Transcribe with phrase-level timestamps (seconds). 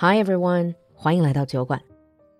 [0.00, 1.82] Hi everyone，欢迎来到酒馆。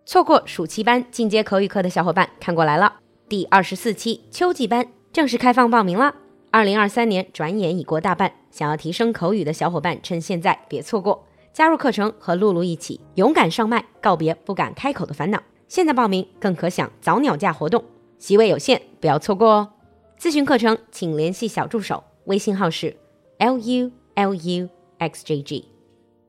[0.06, 3.00] 错过暑期班进阶口语课的小伙伴，看过来了。
[3.28, 6.14] 第二十四期秋季班正式开放报名了。
[6.52, 15.42] 二零二三年转眼已过大半，想要提升口语的小伙伴，趁现在别错过，加入课程和露露一起勇敢上麦，告别不敢开口的烦恼。
[15.66, 17.82] 现在报名更可享早鸟价活动，
[18.20, 19.68] 席位有限，不要错过哦。
[20.16, 22.96] 咨询课程请联系小助手，微信号是
[23.38, 24.68] l u l u
[24.98, 25.68] x j g。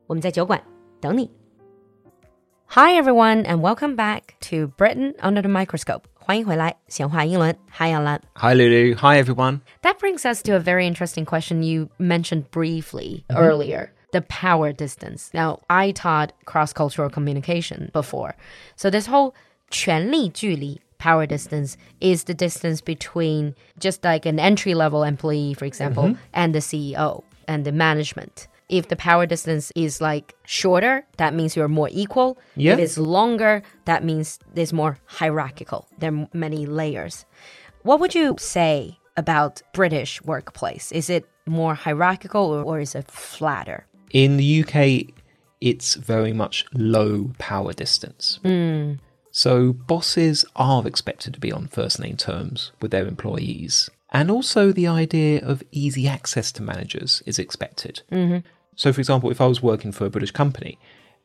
[0.08, 0.60] 我们在酒馆
[1.01, 1.31] 等你。
[2.67, 6.03] Hi everyone and welcome back to Britain under the microscope.
[6.15, 7.55] 欢迎回来，闲话英伦。
[7.79, 8.21] Hi Alan.
[8.37, 8.97] Hi, Lulu.
[8.97, 9.61] Hi, everyone.
[9.83, 13.91] That brings us to a very interesting question you mentioned briefly earlier.
[14.13, 15.29] The power distance.
[15.35, 18.35] Now, I taught cross cultural communication before.
[18.77, 19.35] So, this whole
[19.71, 26.17] 权力距离 power distance is the distance between just like an entry level employee, for example,
[26.33, 28.47] and the CEO and the management.
[28.70, 32.38] If the power distance is like shorter, that means you're more equal.
[32.56, 32.74] Yeah.
[32.74, 35.88] If it's longer, that means there's more hierarchical.
[35.98, 37.26] There are many layers.
[37.82, 40.92] What would you say about British workplace?
[40.92, 43.86] Is it more hierarchical or, or is it flatter?
[44.12, 45.14] In the UK,
[45.62, 48.40] it's very much low power distance.
[48.44, 48.94] Hmm.
[49.32, 53.90] So bosses are expected to be on first name terms with their employees.
[54.12, 58.02] And also, the idea of easy access to managers is expected.
[58.12, 58.40] Mm-hmm.
[58.80, 60.80] So, for example, if I was working for a British company,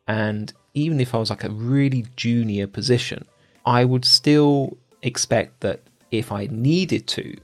[0.08, 3.28] and even if I was like a really junior position,
[3.64, 5.80] I would still expect that
[6.11, 7.36] if I needed to,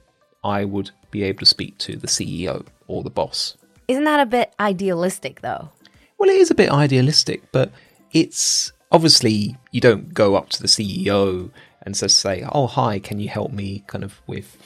[0.43, 3.55] I would be able to speak to the CEO or the boss.
[3.87, 5.69] Isn't that a bit idealistic though?
[6.17, 7.71] Well, it is a bit idealistic, but
[8.11, 11.51] it's obviously you don't go up to the CEO
[11.83, 14.57] and just say, "Oh, hi, can you help me?" kind of with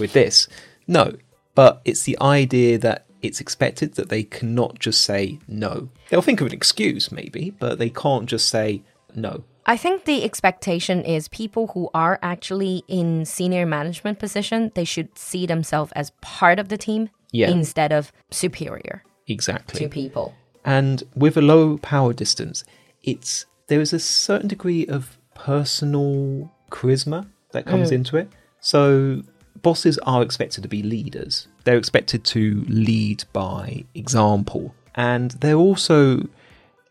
[0.00, 0.48] with this.
[0.86, 1.12] No,
[1.54, 5.88] but it's the idea that it's expected that they cannot just say no.
[6.10, 8.82] They'll think of an excuse maybe, but they can't just say
[9.14, 9.44] no.
[9.66, 15.16] I think the expectation is people who are actually in senior management position, they should
[15.16, 17.48] see themselves as part of the team Yeah.
[17.48, 19.80] instead of superior Exactly.
[19.80, 20.34] to people.
[20.62, 22.62] And with a low power distance,
[23.02, 27.94] it's there is a certain degree of personal charisma that comes mm.
[27.94, 28.28] into it.
[28.60, 29.22] So
[29.64, 31.48] bosses are expected to be leaders.
[31.64, 34.74] They're expected to lead by example.
[34.94, 36.28] And they're also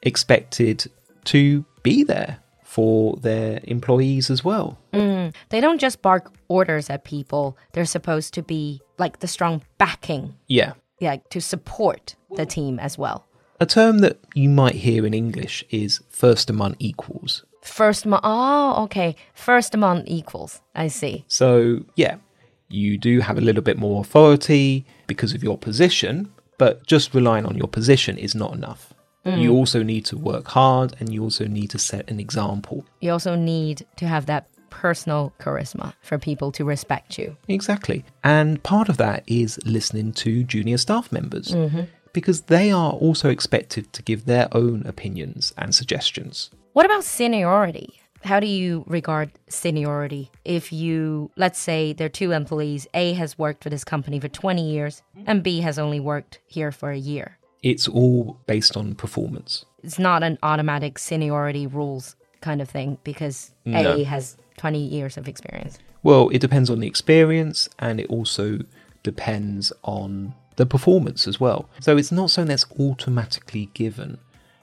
[0.01, 0.89] expected
[1.25, 4.77] to be there for their employees as well.
[4.93, 5.33] Mm.
[5.49, 7.55] They don't just bark orders at people.
[7.71, 10.73] They're supposed to be like the strong backing, Yeah.
[10.99, 13.25] yeah, to support the team as well.
[13.59, 17.45] A term that you might hear in English is first among equals.
[17.61, 18.23] First month.
[18.25, 19.15] Oh, okay.
[19.33, 20.61] First month equals.
[20.75, 21.23] I see.
[21.27, 22.15] So, yeah,
[22.73, 27.45] you do have a little bit more authority because of your position, but just relying
[27.45, 28.93] on your position is not enough.
[29.25, 29.41] Mm.
[29.41, 32.85] You also need to work hard and you also need to set an example.
[32.99, 37.37] You also need to have that personal charisma for people to respect you.
[37.47, 38.03] Exactly.
[38.23, 41.83] And part of that is listening to junior staff members mm-hmm.
[42.11, 46.49] because they are also expected to give their own opinions and suggestions.
[46.73, 48.01] What about seniority?
[48.23, 50.31] How do you regard seniority?
[50.45, 54.29] If you, let's say, there are two employees, A has worked for this company for
[54.29, 57.37] 20 years and B has only worked here for a year.
[57.61, 59.65] It's all based on performance.
[59.83, 63.93] It's not an automatic seniority rules kind of thing because No.
[63.93, 65.79] A has 20 years of experience.
[66.01, 68.59] Well, it depends on the experience and it also
[69.03, 71.69] depends on the performance as well.
[71.81, 74.17] So it's not something that's automatically given.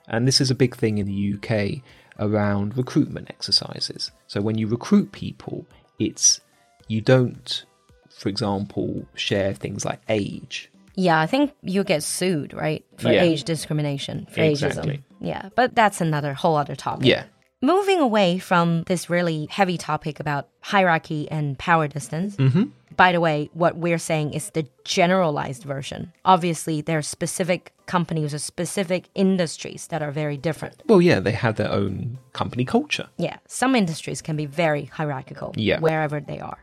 [0.08, 1.82] And this is a big thing in the UK
[2.20, 4.10] around recruitment exercises.
[4.28, 5.66] So when you recruit people,
[5.98, 6.40] it's
[6.86, 7.64] you don't,
[8.10, 10.70] for example, share things like age.
[10.96, 12.84] Yeah, I think you get sued, right?
[12.98, 13.22] For Yeah.
[13.22, 14.98] age discrimination, for Exactly.
[14.98, 15.02] ageism.
[15.20, 17.06] Yeah, but that's another whole other topic.
[17.06, 17.24] Yeah.
[17.62, 22.36] Moving away from this really heavy topic about hierarchy and power distance.
[22.36, 22.64] Mm-hmm.
[22.96, 26.12] By the way, what we're saying is the generalized version.
[26.24, 30.82] Obviously, there are specific companies or specific industries that are very different.
[30.86, 33.08] Well, yeah, they have their own company culture.
[33.16, 35.80] Yeah, some industries can be very hierarchical Yeah.
[35.80, 36.58] wherever they are.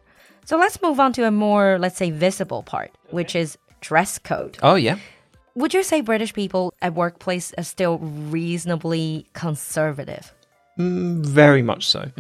[0.46, 4.58] So let's move on to a more, let's say, visible part, which is dress code.
[4.62, 4.98] Oh, yeah.
[5.56, 10.34] Would you say British people at workplace are still reasonably conservative?
[10.78, 12.12] Mm, very much so.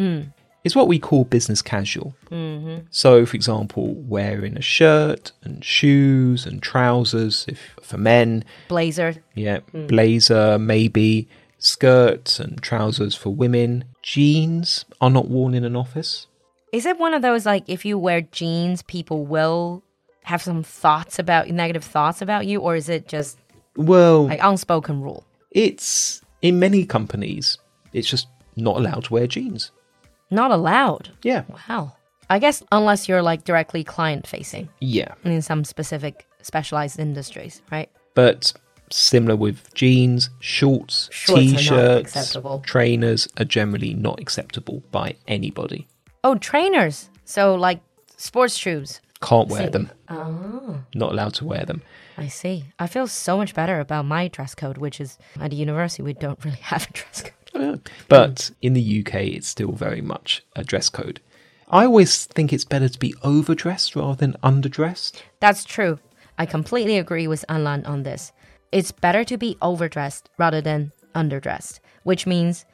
[0.67, 2.13] It's what we call business casual.
[2.29, 2.87] Mm-hmm.
[2.89, 9.59] So, for example, wearing a shirt and shoes and trousers, if for men, Blazer, yeah,
[9.73, 9.87] mm.
[9.87, 13.85] blazer maybe, skirts and trousers for women.
[14.03, 16.27] Jeans are not worn in an office.
[16.73, 19.83] Is it one of those like if you wear jeans, people will
[20.23, 23.37] have some thoughts about negative thoughts about you, or is it just
[23.77, 25.23] Well, like unspoken rule?
[25.51, 27.57] it's in many companies,
[27.93, 28.27] it's just
[28.57, 29.71] not allowed to wear jeans.
[30.29, 31.12] Not allowed.
[31.24, 31.44] Yeah.
[31.69, 31.94] Wow.
[32.29, 35.13] I guess unless you're like directly client facing Yeah.
[35.24, 37.89] in some specific specialized industries, right?
[38.15, 38.51] But
[38.91, 42.63] similar with jeans, shorts, Shorts are not t-shirts, acceptable.
[42.65, 45.88] trainers are generally not acceptable by anybody.
[46.24, 47.09] Oh, trainers.
[47.25, 47.80] So like
[48.18, 49.00] sports shoes.
[49.21, 49.89] Can't wear them.
[50.09, 51.81] Oh, Not allowed to wear them.
[52.18, 52.65] I see.
[52.77, 56.13] I feel so much better about my dress code, which is at a university we
[56.13, 57.33] don't really have a dress code.
[57.59, 57.75] Yeah.
[58.07, 61.21] But in the UK, it's still very much a dress code.
[61.69, 65.21] I always think it's better to be overdressed rather than underdressed.
[65.39, 66.00] That's true.
[66.38, 68.31] I completely agree with Alan on this.
[68.71, 72.65] It's better to be overdressed rather than underdressed, which means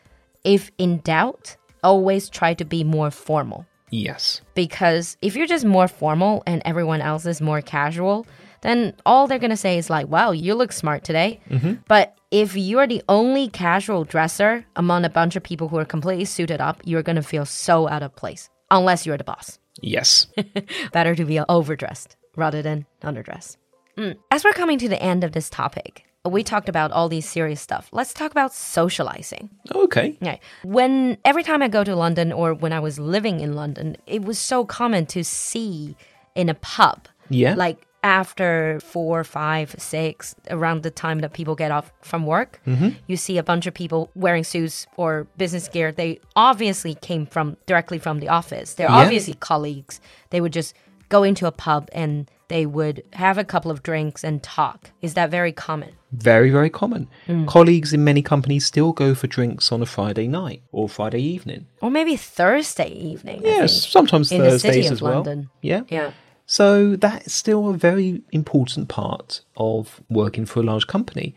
[0.43, 3.65] if in doubt, always try to be more formal.
[3.89, 4.41] Yes.
[4.55, 8.25] Because if you're just more formal and everyone else is more casual,
[8.63, 11.39] then all they're going to say is like, wow, you look smart today.
[11.87, 16.25] But if you're the only casual dresser among a bunch of people who are completely
[16.25, 19.59] suited up, you're going to feel so out of place, unless you're the boss.
[19.81, 20.27] Yes.
[20.91, 23.57] Better to be overdressed rather than underdressed.
[23.97, 24.17] Mm.
[24.31, 27.61] As we're coming to the end of this topic, we talked about all these serious
[27.61, 27.89] stuff.
[27.91, 29.49] Let's talk about socializing.
[29.75, 30.17] okay.
[30.21, 30.37] Yeah.
[30.63, 34.23] When every time I go to London or when I was living in London, it
[34.23, 35.95] was so common to see
[36.33, 37.07] in a pub.
[37.29, 37.55] Yeah.
[37.55, 42.89] Like after four, five, six, around the time that people get off from work, mm-hmm.
[43.07, 45.91] you see a bunch of people wearing suits or business gear.
[45.91, 48.73] They obviously came from directly from the office.
[48.73, 48.97] They're Yeah.
[48.97, 50.01] obviously colleagues.
[50.31, 50.75] They would just
[51.09, 54.91] go into a pub and they would have a couple of drinks and talk.
[55.01, 55.91] Is that very common?
[56.11, 57.07] Very, very common.
[57.27, 57.47] Mm.
[57.47, 61.65] Colleagues in many companies still go for drinks on a Friday night or Friday evening.
[61.81, 63.41] Or maybe Thursday evening.
[63.43, 65.13] Yes, sometimes In the Thursdays city of as well.
[65.15, 65.49] London.
[65.61, 65.81] Yeah.
[65.89, 66.11] Yeah.
[66.45, 71.35] So that's still a very important part of working for a large company.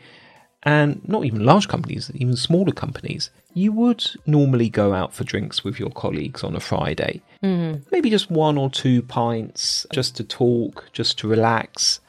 [0.63, 3.31] And not even large companies, even smaller companies.
[3.55, 7.23] You would normally go out for drinks with your colleagues on a Friday.
[7.43, 7.85] Mm-hmm.
[7.93, 12.01] Maybe just one or two pints, just to talk, just to relax.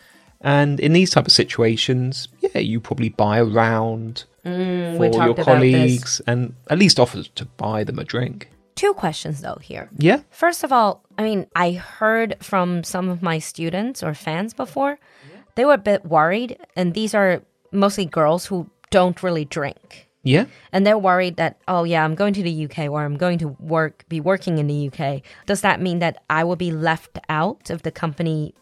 [0.41, 5.11] And in these type of situations, yeah, you probably buy a round we for your
[5.11, 5.45] talked about this.
[5.45, 8.49] colleagues and at least offer to buy them a drink.
[8.77, 9.89] Two questions though here.
[9.97, 10.21] Yeah.
[10.29, 14.99] First of all, I mean, I heard from some of my students or fans before,
[15.55, 17.41] they were a bit worried, and these are
[17.71, 20.07] mostly girls who don't really drink.
[20.21, 20.45] Yeah.
[20.71, 23.49] And they're worried that, oh yeah, I'm going to the UK or I'm going to
[23.59, 25.23] work, be working in the UK.
[25.47, 28.53] Does that mean that I will be left out of the company,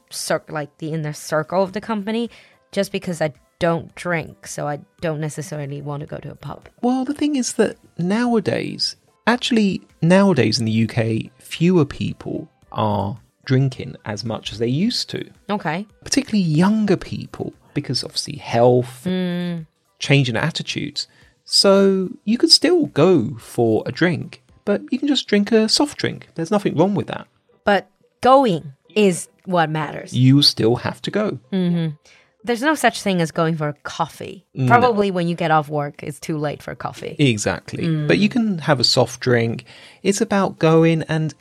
[0.47, 2.29] like the inner circle of the company,
[2.71, 4.47] just because I don't drink?
[4.47, 6.69] So I don't necessarily want to go to a pub.
[6.81, 8.95] Well, the thing is that nowadays,
[9.27, 15.29] actually, nowadays in the UK, fewer people are drinking as much as they used to,
[15.49, 15.85] Okay.
[16.03, 19.59] particularly younger people, because obviously health, hmm.
[19.99, 21.07] changing attitudes.
[21.43, 25.97] So you could still go for a drink, but you can just drink a soft
[25.99, 26.29] drink.
[26.35, 27.27] There's nothing wrong with that.
[27.63, 27.89] But
[28.21, 30.13] going is what matters.
[30.13, 31.39] You still have to go.
[31.51, 31.95] Mm-hmm.
[32.45, 34.45] There's no such thing as going for a coffee.
[34.55, 34.67] Mm.
[34.67, 37.15] Probably when you get off work, it's too late for coffee.
[37.17, 37.85] Exactly.
[37.85, 38.07] Mm.
[38.07, 39.65] But you can have a soft drink.
[40.03, 41.33] It's about going, and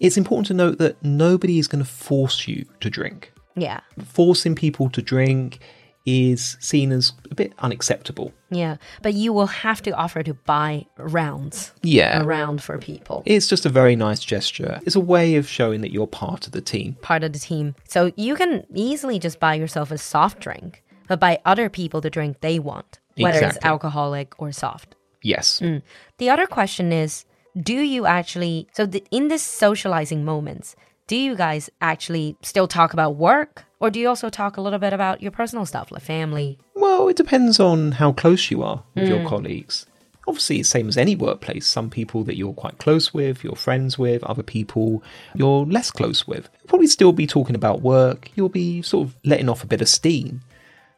[0.00, 3.32] it's important to note that nobody is going to force you to drink.
[3.56, 3.80] Yeah.
[4.04, 5.60] Forcing people to drink
[6.06, 8.32] is seen as a bit unacceptable.
[8.50, 8.76] Yeah.
[9.02, 12.22] But you will have to offer to buy rounds Yeah.
[12.22, 13.22] around for people.
[13.26, 14.80] It's just a very nice gesture.
[14.86, 16.96] It's a way of showing that you're part of the team.
[17.02, 17.74] Part of the team.
[17.88, 22.10] So you can easily just buy yourself a soft drink, but buy other people the
[22.10, 24.96] drink they want, whether it's alcoholic or soft.
[25.22, 25.60] Yes.
[25.60, 25.82] Mm.
[26.18, 27.24] The other question is
[27.60, 30.76] do you actually, so the, in this socializing moments,
[31.10, 33.64] do you guys actually still talk about work?
[33.80, 36.56] Or do you also talk a little bit about your personal stuff, like family?
[36.76, 39.26] Well, it depends on how close you are with your mm.
[39.26, 39.86] colleagues.
[40.28, 41.66] Obviously, it's same as any workplace.
[41.66, 45.02] Some people that you're quite close with, you're friends with, other people
[45.34, 46.48] you're less close with.
[46.60, 48.30] You'll probably still be talking about work.
[48.36, 50.42] You'll be sort of letting off a bit of steam.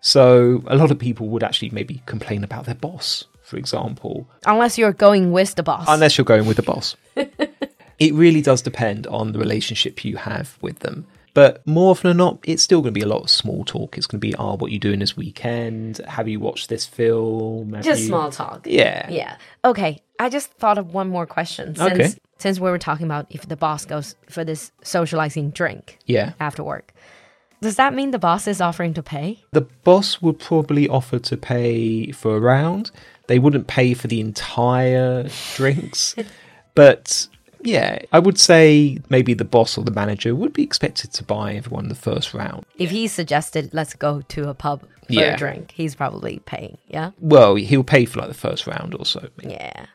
[0.03, 4.77] So, a lot of people would actually maybe complain about their boss, for example, Unless
[4.77, 5.87] you're going with the boss.
[5.89, 6.97] unless you're going with the boss.
[8.03, 11.07] it really does depend on the relationship you have with them.
[11.35, 13.97] But more often than not, it's still going to be a lot of small talk.
[13.97, 15.99] It's going to be, oh, what are you doing this weekend?
[16.07, 17.73] Have you watched this film?
[17.73, 18.67] Have Just you-" small talk.
[18.69, 19.09] Yeah.
[19.09, 19.37] Yeah.
[19.65, 20.03] Okay.
[20.19, 21.75] I just thought of one more question.
[21.75, 22.15] Since, Okay.
[22.39, 26.33] Since we were talking about if the boss goes for this socializing drink Yeah.
[26.39, 26.93] after work,
[27.63, 29.43] does that mean the boss is offering to pay?
[29.53, 32.91] The boss would probably offer to pay for a round.
[33.29, 36.15] They wouldn't pay for the entire drinks.
[36.75, 37.29] But
[37.63, 41.55] yeah, I would say maybe the boss or the manager would be expected to buy
[41.55, 42.65] everyone the first round.
[42.77, 45.35] If he suggested, let's go to a pub for Yeah.
[45.35, 45.73] a drink.
[45.73, 46.79] He's probably paying.
[46.89, 47.11] Yeah.
[47.21, 49.29] Well, he'll pay for like the first round or so.
[49.43, 49.87] Yeah.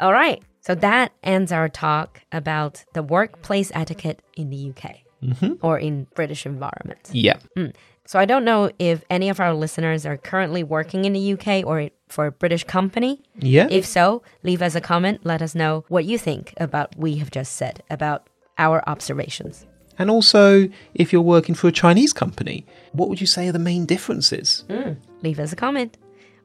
[0.00, 0.42] All right.
[0.60, 5.54] So that ends our talk about the workplace etiquette in the UK mm-hmm.
[5.62, 7.14] or in British environments.
[7.14, 7.38] Yeah.
[7.56, 7.68] Hmm.
[8.04, 11.64] So I don't know if any of our listeners are currently working in the UK
[11.66, 13.22] or for a British company.
[13.38, 13.68] Yeah.
[13.70, 15.20] If so, leave us a comment.
[15.24, 19.66] Let us know what you think about we have just said about our observations.
[19.98, 23.58] And also, if you're working for a Chinese company, what would you say are the
[23.58, 24.64] main differences?
[24.70, 24.92] Hmm.
[25.22, 25.96] Leave us a comment.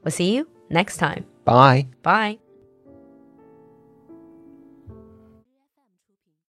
[0.03, 1.25] We'll see you next time.
[1.44, 1.88] Bye.
[2.01, 2.39] Bye.